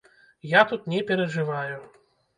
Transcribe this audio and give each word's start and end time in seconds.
Я 0.59 0.63
тут 0.71 0.87
не 0.93 1.03
перажываю. 1.11 1.77